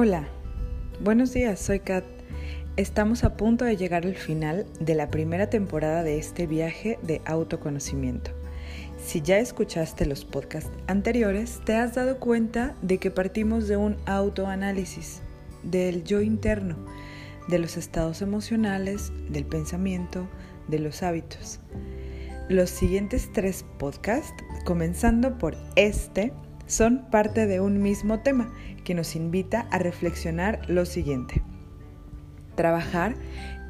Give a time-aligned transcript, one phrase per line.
[0.00, 0.28] Hola,
[1.00, 2.04] buenos días, soy Kat.
[2.76, 7.20] Estamos a punto de llegar al final de la primera temporada de este viaje de
[7.24, 8.30] autoconocimiento.
[8.96, 13.96] Si ya escuchaste los podcasts anteriores, te has dado cuenta de que partimos de un
[14.06, 15.20] autoanálisis,
[15.64, 16.76] del yo interno,
[17.48, 20.28] de los estados emocionales, del pensamiento,
[20.68, 21.58] de los hábitos.
[22.48, 26.32] Los siguientes tres podcasts, comenzando por este,
[26.68, 28.52] son parte de un mismo tema
[28.84, 31.42] que nos invita a reflexionar lo siguiente.
[32.54, 33.16] Trabajar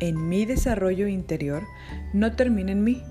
[0.00, 1.62] en mi desarrollo interior
[2.12, 3.02] no termina en mí,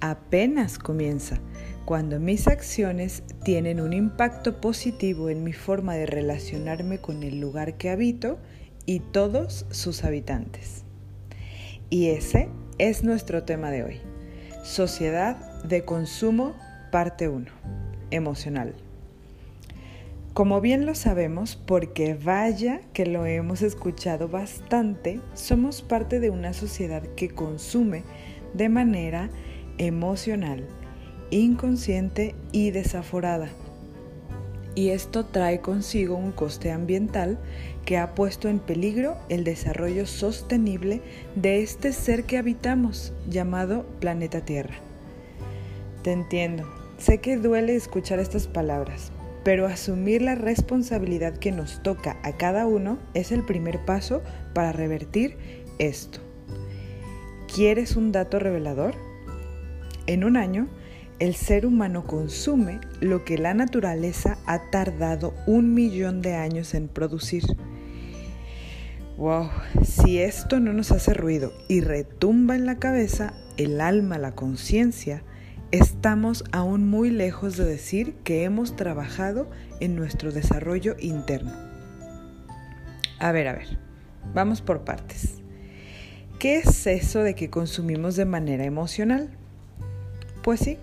[0.00, 1.40] apenas comienza
[1.84, 7.74] cuando mis acciones tienen un impacto positivo en mi forma de relacionarme con el lugar
[7.78, 8.38] que habito
[8.86, 10.84] y todos sus habitantes.
[11.90, 14.00] Y ese es nuestro tema de hoy.
[14.62, 16.54] Sociedad de consumo,
[16.92, 17.46] parte 1.
[18.10, 18.74] Emocional.
[20.34, 26.52] Como bien lo sabemos, porque vaya que lo hemos escuchado bastante, somos parte de una
[26.52, 28.04] sociedad que consume
[28.54, 29.28] de manera
[29.78, 30.68] emocional,
[31.30, 33.48] inconsciente y desaforada.
[34.76, 37.36] Y esto trae consigo un coste ambiental
[37.84, 41.02] que ha puesto en peligro el desarrollo sostenible
[41.34, 44.76] de este ser que habitamos, llamado planeta Tierra.
[46.04, 49.10] Te entiendo, sé que duele escuchar estas palabras,
[49.44, 54.22] pero asumir la responsabilidad que nos toca a cada uno es el primer paso
[54.54, 55.36] para revertir
[55.78, 56.20] esto.
[57.52, 58.94] ¿Quieres un dato revelador?
[60.06, 60.68] En un año,
[61.18, 66.88] el ser humano consume lo que la naturaleza ha tardado un millón de años en
[66.88, 67.44] producir.
[69.16, 69.50] Wow,
[69.82, 75.22] si esto no nos hace ruido y retumba en la cabeza, el alma, la conciencia,
[75.72, 79.48] estamos aún muy lejos de decir que hemos trabajado
[79.78, 81.52] en nuestro desarrollo interno.
[83.18, 83.78] A ver, a ver,
[84.34, 85.34] vamos por partes.
[86.38, 89.30] ¿Qué es eso de que consumimos de manera emocional?
[90.42, 90.78] Pues sí,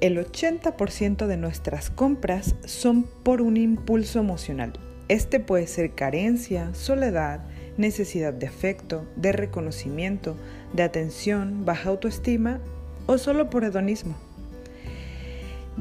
[0.00, 4.72] el 80% de nuestras compras son por un impulso emocional.
[5.08, 7.44] Este puede ser carencia, soledad,
[7.76, 10.36] necesidad de afecto, de reconocimiento,
[10.74, 12.60] de atención, baja autoestima
[13.06, 14.14] o solo por hedonismo.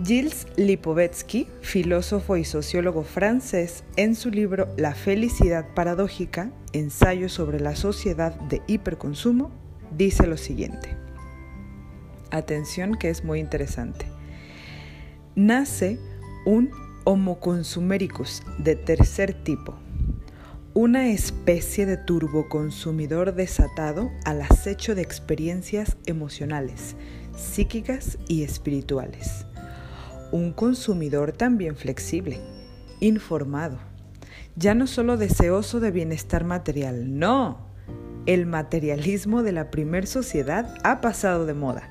[0.04, 7.76] Gilles Lipovetsky, filósofo y sociólogo francés, en su libro La felicidad paradójica, ensayo sobre la
[7.76, 9.52] sociedad de hiperconsumo,
[9.96, 10.96] dice lo siguiente.
[12.32, 14.06] Atención que es muy interesante.
[15.36, 16.00] Nace
[16.46, 16.72] un
[17.04, 19.74] Homo consumericus de tercer tipo,
[20.74, 26.96] una especie de turboconsumidor desatado al acecho de experiencias emocionales,
[27.36, 29.46] psíquicas y espirituales.
[30.32, 32.40] Un consumidor también flexible,
[33.02, 33.80] informado,
[34.56, 37.68] ya no solo deseoso de bienestar material, no.
[38.26, 41.90] El materialismo de la primer sociedad ha pasado de moda.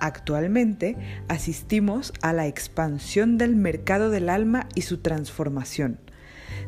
[0.00, 0.96] Actualmente
[1.26, 5.98] asistimos a la expansión del mercado del alma y su transformación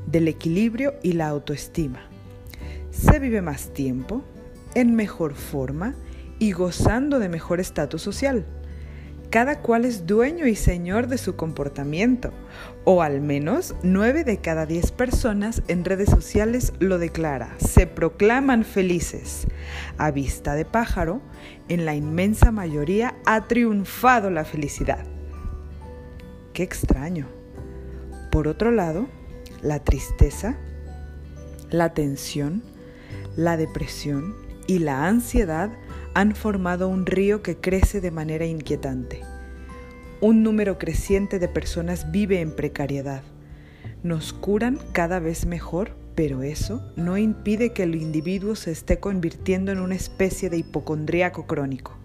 [0.06, 2.00] del equilibrio y la autoestima.
[2.90, 4.22] Se vive más tiempo,
[4.74, 5.94] en mejor forma
[6.38, 8.44] y gozando de mejor estatus social.
[9.30, 12.30] Cada cual es dueño y señor de su comportamiento,
[12.84, 18.64] o al menos 9 de cada 10 personas en redes sociales lo declara, se proclaman
[18.64, 19.48] felices.
[19.98, 21.20] A vista de pájaro,
[21.68, 25.04] en la inmensa mayoría ha triunfado la felicidad.
[26.52, 27.26] Qué extraño.
[28.30, 29.08] Por otro lado,
[29.64, 30.56] la tristeza,
[31.70, 32.62] la tensión,
[33.34, 34.34] la depresión
[34.66, 35.70] y la ansiedad
[36.12, 39.22] han formado un río que crece de manera inquietante.
[40.20, 43.22] Un número creciente de personas vive en precariedad.
[44.02, 49.72] Nos curan cada vez mejor, pero eso no impide que el individuo se esté convirtiendo
[49.72, 51.96] en una especie de hipocondríaco crónico.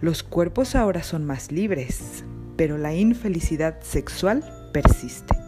[0.00, 2.24] Los cuerpos ahora son más libres,
[2.56, 5.43] pero la infelicidad sexual persiste.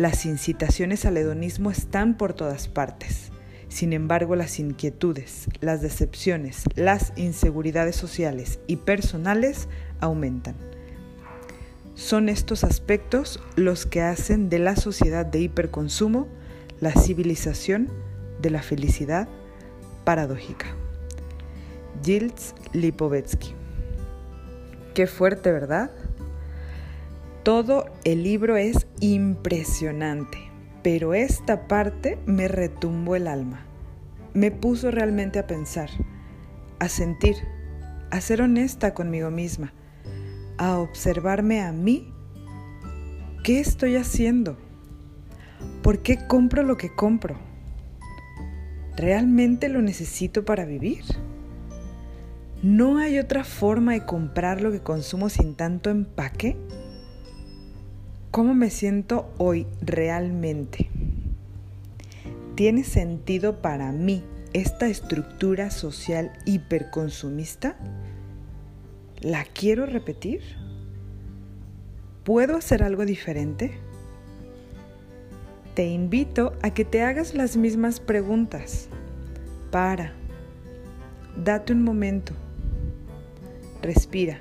[0.00, 3.32] Las incitaciones al hedonismo están por todas partes.
[3.68, 9.68] Sin embargo, las inquietudes, las decepciones, las inseguridades sociales y personales
[10.00, 10.54] aumentan.
[11.96, 16.28] Son estos aspectos los que hacen de la sociedad de hiperconsumo
[16.80, 17.92] la civilización
[18.40, 19.28] de la felicidad
[20.04, 20.68] paradójica.
[22.02, 23.52] Gilles Lipovetsky.
[24.94, 25.90] Qué fuerte, ¿verdad?
[27.42, 30.36] Todo el libro es impresionante,
[30.82, 33.64] pero esta parte me retumbó el alma.
[34.34, 35.88] Me puso realmente a pensar,
[36.80, 37.36] a sentir,
[38.10, 39.72] a ser honesta conmigo misma,
[40.58, 42.12] a observarme a mí.
[43.42, 44.58] ¿Qué estoy haciendo?
[45.82, 47.38] ¿Por qué compro lo que compro?
[48.98, 51.04] ¿Realmente lo necesito para vivir?
[52.62, 56.58] ¿No hay otra forma de comprar lo que consumo sin tanto empaque?
[58.30, 60.88] ¿Cómo me siento hoy realmente?
[62.54, 64.22] ¿Tiene sentido para mí
[64.52, 67.76] esta estructura social hiperconsumista?
[69.20, 70.42] ¿La quiero repetir?
[72.22, 73.72] ¿Puedo hacer algo diferente?
[75.74, 78.88] Te invito a que te hagas las mismas preguntas.
[79.72, 80.12] Para.
[81.36, 82.32] Date un momento.
[83.82, 84.38] Respira.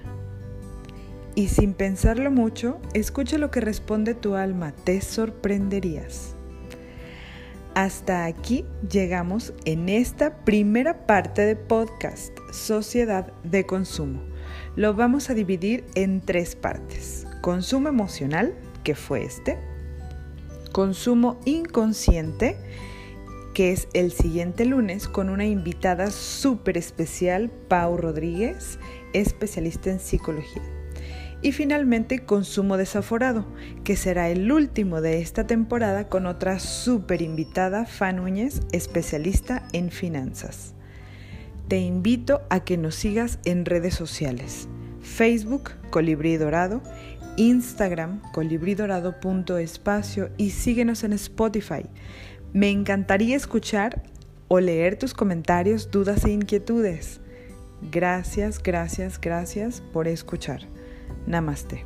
[1.35, 4.73] Y sin pensarlo mucho, escucha lo que responde tu alma.
[4.83, 6.35] Te sorprenderías.
[7.75, 14.21] Hasta aquí llegamos en esta primera parte de podcast, Sociedad de Consumo.
[14.75, 17.25] Lo vamos a dividir en tres partes.
[17.41, 19.57] Consumo emocional, que fue este.
[20.71, 22.57] Consumo inconsciente,
[23.53, 28.79] que es el siguiente lunes con una invitada súper especial, Pau Rodríguez,
[29.13, 30.78] especialista en psicología.
[31.41, 33.45] Y finalmente Consumo Desaforado,
[33.83, 39.89] que será el último de esta temporada con otra súper invitada, Fan Núñez, especialista en
[39.89, 40.73] finanzas.
[41.69, 44.67] Te invito a que nos sigas en redes sociales.
[45.01, 46.81] Facebook, Colibrí Dorado,
[47.37, 51.85] Instagram, colibridorado.espacio y síguenos en Spotify.
[52.51, 54.03] Me encantaría escuchar
[54.49, 57.21] o leer tus comentarios, dudas e inquietudes.
[57.91, 60.78] Gracias, gracias, gracias por escuchar.
[61.29, 61.85] Namaste.